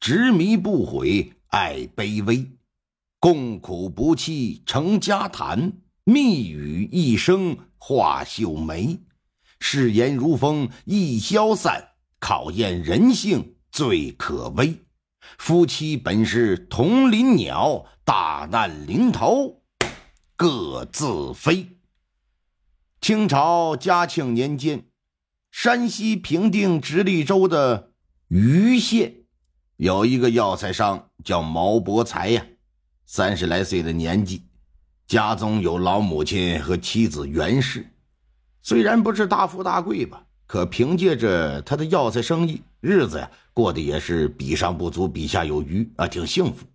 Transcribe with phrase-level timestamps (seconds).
[0.00, 2.50] 执迷不悔，爱卑微，
[3.18, 8.98] 共苦不弃成家谈，蜜语一生化秀眉，
[9.58, 14.74] 誓言如风易消散，考验人性最可悲。
[15.36, 19.60] 夫妻本是同林鸟，大难临头
[20.34, 21.76] 各自飞。
[23.02, 24.86] 清朝嘉庆年间，
[25.50, 27.92] 山西平定直隶州的
[28.30, 29.19] 盂县。
[29.80, 32.44] 有一个药材商叫毛伯才呀，
[33.06, 34.42] 三十来岁的年纪，
[35.06, 37.90] 家中有老母亲和妻子袁氏。
[38.60, 46.66] 虽然不是大富大贵吧，可凭借着他的药材生意，日子呀过得也是比上不足，比下有余啊，挺幸福。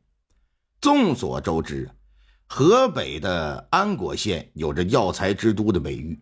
[0.81, 1.87] 众所周知，
[2.47, 6.19] 河北的安国县有着药材之都的美誉，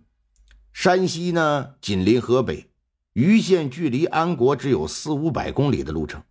[0.73, 2.67] 山西呢紧邻河北，
[3.13, 6.21] 盂县距离安国只有四五百公里的路程。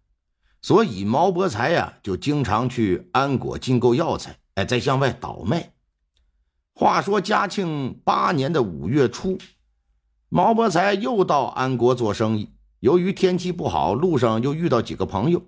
[0.62, 5.72] 所以毛伯才呀，就经常去安国进购药材，哎，再向外倒卖。
[6.72, 9.36] 话说嘉庆八年的五月初，
[10.28, 12.52] 毛伯才又到安国做生意。
[12.78, 15.44] 由于天气不好，路上又遇到几个朋友。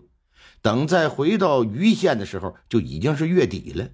[0.60, 3.88] 等再回到盂县的时候，就已经是月底了。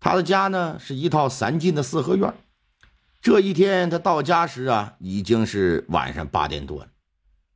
[0.00, 2.32] 他的家呢，是一套三进的四合院。
[3.20, 6.88] 这一天他到家时啊，已经是晚上八点多了。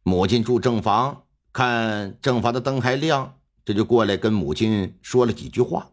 [0.03, 1.23] 母亲住正房。
[1.59, 5.91] 看正房的灯还亮，这就过来跟母亲说了几句话。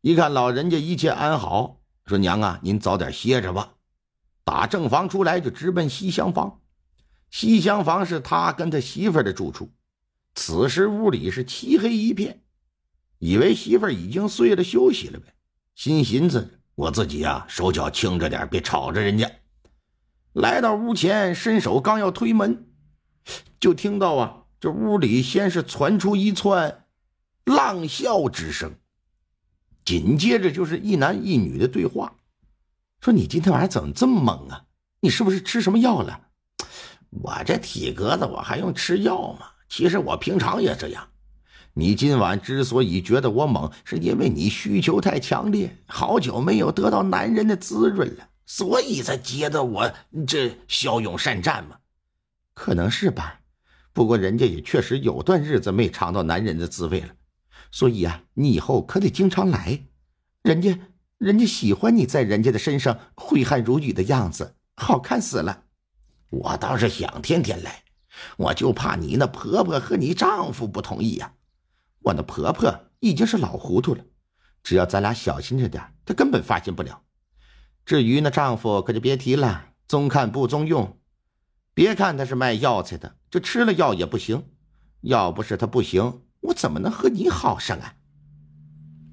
[0.00, 3.74] 一看老人家一切安好，说：“娘啊，您早点歇着吧。”
[4.42, 6.58] 打正房出来就直奔西厢房。
[7.30, 9.70] 西厢房是他跟他媳妇的住处。
[10.34, 12.42] 此时屋里是漆黑一片，
[13.20, 15.32] 以为媳妇已经睡了休息了呗，
[15.76, 19.30] 心寻思：“我自己呀，手脚轻着点，别吵着人家。”
[20.34, 22.66] 来到屋前，伸手刚要推门，
[23.60, 24.38] 就听到啊。
[24.62, 26.84] 这屋里先是传出一串
[27.44, 28.72] 浪笑之声，
[29.84, 32.14] 紧接着就是一男一女的对话，
[33.00, 34.66] 说：“你今天晚上怎么这么猛啊？
[35.00, 36.28] 你是不是吃什么药了？”
[37.10, 39.48] 我这体格子，我还用吃药吗？
[39.68, 41.08] 其实我平常也这样。
[41.72, 49.92] 你今晚之所以觉得我猛，是因为你需求太强烈，好久没有得到男人的滋润了，所以才觉得我
[50.24, 51.78] 这骁勇善战嘛。
[52.54, 53.40] 可能是吧。
[53.92, 57.08] 不过人家也确实有段日子没尝到男人的滋味了，
[57.70, 59.80] 所以啊，你以后可得经常来。
[60.42, 60.78] 人家，
[61.18, 65.64] 人家喜欢你在人家的身上挥汗如雨的样子，好看死了。
[66.30, 67.84] 我倒是想天天来，
[68.38, 71.34] 我就怕你那婆婆和你丈夫不同意呀。
[72.00, 74.04] 我那婆婆已经是老糊涂了，
[74.62, 77.02] 只要咱俩小心着点，她根本发现不了。
[77.84, 80.98] 至于那丈夫，可就别提了，中看不中用。
[81.74, 84.44] 别看他是卖药材的，就吃了药也不行。
[85.00, 87.94] 要不是他不行，我怎么能和你好上啊？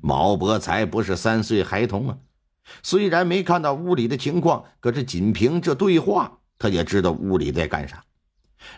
[0.02, 2.18] 毛伯才不是三岁孩童啊，
[2.84, 8.04] 虽然没看到屋里的情况，可是仅凭这对话，他也知道屋里在干啥。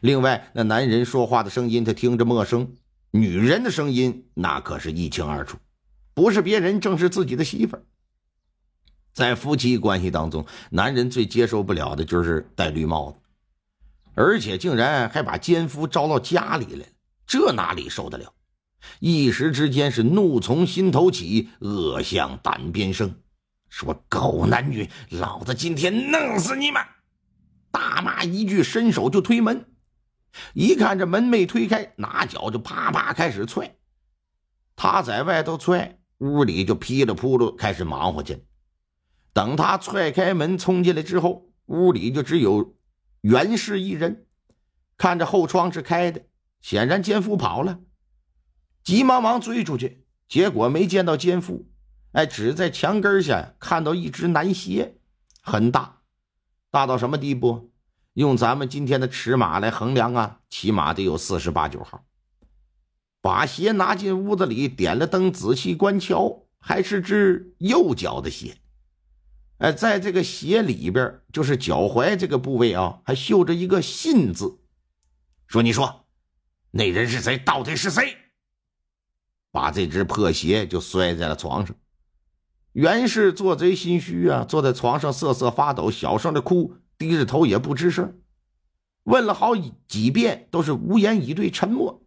[0.02, 2.76] 另外，那男人说话的声音他听着陌生，
[3.12, 5.58] 女人的声音那可是一清二楚，
[6.14, 7.84] 不是别人，正是自己的媳妇儿。
[9.14, 13.18] 在夫妻关系当中，男人最接受不了的就是戴绿帽子。
[14.14, 16.86] 而且竟然还把奸夫招到家里来了，
[17.26, 18.34] 这哪里受得了？
[19.00, 23.14] 一时之间是怒从心头起，恶向胆边生，
[23.70, 26.82] 说狗男女，老子今天弄死你们！
[27.72, 29.66] 大骂一句，伸手就推门。
[30.54, 33.76] 一看这门没推开，拿脚就啪啪开始踹。
[34.76, 38.44] 他在外头踹，屋里就噼里扑噜开始忙活去。
[39.32, 42.76] 等他踹开门冲进来之后，屋里就只有。
[43.22, 44.26] 袁氏一人
[44.98, 46.24] 看着后窗是开的，
[46.60, 47.80] 显然奸夫跑了，
[48.84, 51.70] 急忙忙追出去，结果没见到奸夫，
[52.14, 54.98] 哎，只在墙根下看到一只男鞋，
[55.44, 56.02] 很大，
[56.72, 57.72] 大到什么地步？
[58.14, 62.06] 用咱们今天的尺码来衡量啊，起码得有四十八九号。
[63.22, 68.58] 把鞋拿进屋子里，点了灯，仔细观瞧，还是只右脚的鞋。
[69.62, 74.58] 哎，在这个鞋里边，就是脚踝这个部位啊，还绣着一个“信”字。
[75.46, 76.08] 说，你说，
[76.72, 77.38] 那人是谁？
[77.38, 78.18] 到底是谁？
[79.52, 81.76] 把这只破鞋就摔在了床上。
[82.72, 88.20] 袁氏做贼心虚啊，坐在床上瑟瑟发抖，小声的哭，低着头也不吱声。
[89.04, 89.56] 问了好
[89.88, 92.02] 几遍，都是无言以对，沉默。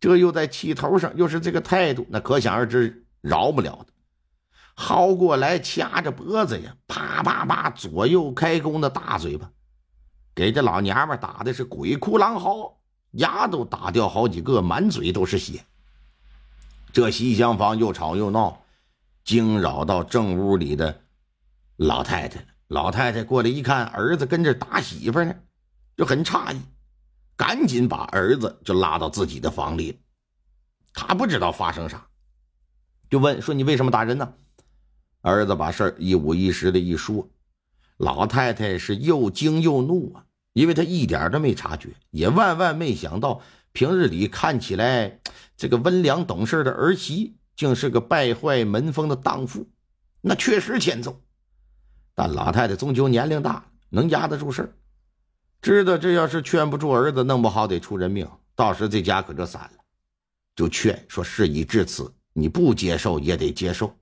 [0.00, 3.92] 这又在气头上，又是这个态度，那可想而知，饶不了的。
[4.76, 9.50] 薅过来，掐着脖子呀，啪啪啪，左右开弓的大嘴巴，
[10.34, 12.78] 给这老娘们打的是鬼哭狼嚎，
[13.12, 15.64] 牙都打掉好几个，满嘴都是血。
[16.92, 18.62] 这西厢房又吵又闹，
[19.24, 21.02] 惊扰到正屋里的
[21.76, 22.44] 老太太。
[22.68, 25.34] 老太太过来一看，儿子跟这打媳妇呢。
[25.96, 26.60] 就很诧异，
[27.36, 30.00] 赶紧把儿子就拉到自己的房里。
[30.94, 32.06] 他不知道发生啥，
[33.10, 34.32] 就问说：“你为什么打人呢？”
[35.22, 37.28] 儿子把事儿一五一十的一说，
[37.98, 45.20] 老太太是又惊又怒啊，因为她一点都没察觉，也万万没想到，平日里看起来
[45.56, 49.68] 这个温良懂事的儿媳，竟是个败坏门风的荡妇。
[50.22, 51.20] 那确实欠揍，
[52.14, 54.72] 但老太太终究年龄大，能压得住事儿。
[55.62, 59.84] 知道这要是劝不住儿子，弄不好得出人命，到时这家可就散了。
[60.56, 63.94] 就劝说事已至此，你不接受也得接受，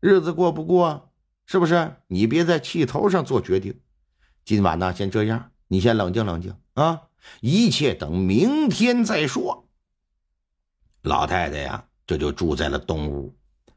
[0.00, 1.12] 日子过不过，
[1.46, 1.96] 是不是？
[2.08, 3.80] 你别在气头上做决定。
[4.44, 7.02] 今晚呢，先这样，你先冷静冷静啊，
[7.40, 9.66] 一切等明天再说。
[11.02, 13.34] 老太太呀，这就住在了东屋，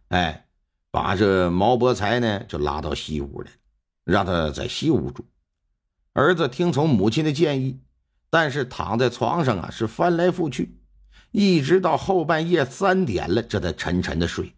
[0.10, 0.48] 哎，
[0.92, 3.52] 把这毛伯才呢就拉到西屋来，
[4.04, 5.26] 让他在西屋住。
[6.14, 7.80] 儿子听从母亲的建议，
[8.30, 10.78] 但是躺在床上啊，是翻来覆去，
[11.32, 14.54] 一直到后半夜三点了，这才沉沉的睡。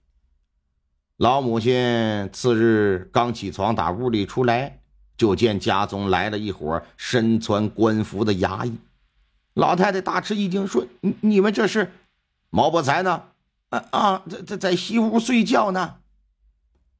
[1.21, 4.79] 老母亲次日刚起床，打屋里出来，
[5.15, 8.75] 就见家中来了一伙身穿官服的衙役。
[9.53, 11.91] 老太太大吃一惊，说：“你你们这是？
[12.49, 13.21] 毛伯才呢？
[13.69, 15.97] 啊啊，在在在西屋睡觉呢。”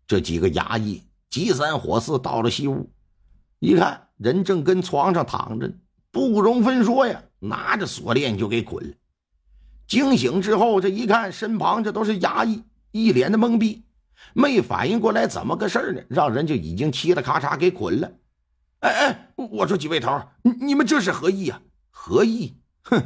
[0.05, 2.91] 这几个衙役急三火四到了西屋，
[3.57, 4.09] 一看。
[4.17, 5.73] 人正跟床上躺着，
[6.11, 8.93] 不容分说呀，拿着锁链就给捆了。
[9.87, 13.81] 惊醒之后，这一看，身旁这都是衙役，一脸的懵逼，
[14.33, 16.01] 没反应过来怎么个事儿呢？
[16.09, 18.11] 让人就已经嘁了咔嚓给捆了。
[18.79, 21.61] 哎哎，我说几位头，你你们这是何意啊？
[21.89, 22.57] 何意？
[22.83, 23.03] 哼，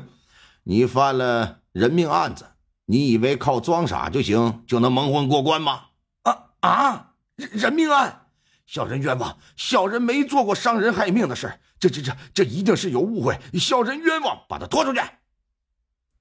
[0.64, 2.46] 你犯了人命案子，
[2.86, 5.88] 你以为靠装傻就行就能蒙混过关吗？
[6.24, 8.22] 啊啊，人人命案！
[8.66, 15.02] 小人冤枉，小人没做过伤人害命的事这这这这一定是有误会，小人冤枉，把他拖出去。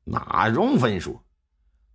[0.04, 1.24] 哪容分说，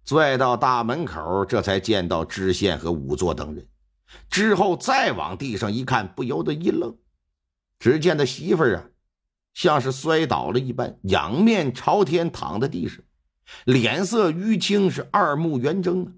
[0.09, 3.67] 拽到大门口，这才见到知县和仵作等人。
[4.27, 6.97] 之后再往地上一看，不由得一愣，
[7.77, 8.85] 只见他媳妇儿啊，
[9.53, 12.97] 像是摔倒了一般，仰面朝天躺在地上，
[13.65, 16.11] 脸色淤青，是二目圆睁啊，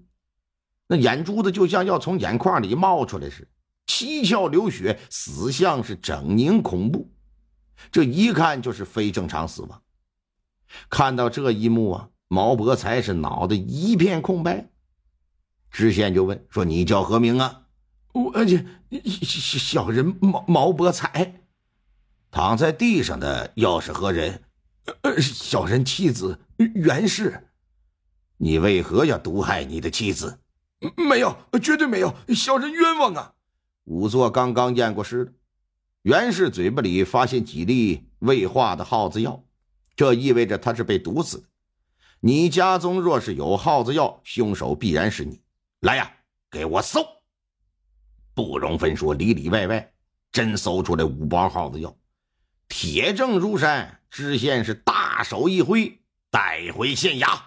[0.86, 3.48] 那眼珠子就像要从眼眶里冒出来似的。
[3.86, 7.12] 七窍流血，死相是狰狞恐怖，
[7.90, 9.82] 这一看就是非正常死亡。
[10.88, 14.70] 看到这一幕啊，毛伯才是脑袋一片空白。
[15.70, 17.64] 知县就问说：“你叫何名啊
[18.14, 18.56] ？”“我这
[18.90, 21.42] 小小人毛毛伯才。”
[22.32, 24.44] 躺在地上的又是何人
[25.02, 27.48] ？“呃，小人妻子袁氏。
[28.38, 30.38] ”“你为何要毒害你的妻子
[30.96, 33.34] ？”“没有，绝对没有，小人冤枉啊！”
[33.84, 35.34] 仵作刚刚验过尸，
[36.00, 39.44] 袁氏嘴巴里发现几粒未化的耗子药，
[39.94, 41.44] 这意味着他是被毒死的。
[42.24, 45.40] 你家中若是有耗子药，凶手必然是你。
[45.80, 46.08] 来呀，
[46.48, 47.04] 给我搜！
[48.32, 49.92] 不容分说，里里外外
[50.30, 51.96] 真搜出来五包耗子药，
[52.68, 53.98] 铁证如山。
[54.08, 55.98] 知县是大手一挥，
[56.30, 57.40] 带回县衙。